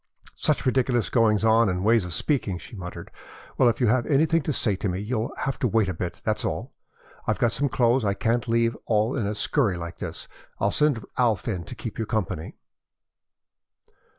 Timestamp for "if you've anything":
3.69-4.41